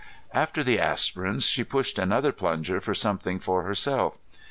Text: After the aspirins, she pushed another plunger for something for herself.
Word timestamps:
After 0.33 0.63
the 0.63 0.79
aspirins, 0.79 1.43
she 1.45 1.63
pushed 1.63 1.99
another 1.99 2.31
plunger 2.31 2.81
for 2.81 2.95
something 2.95 3.37
for 3.39 3.61
herself. 3.61 4.17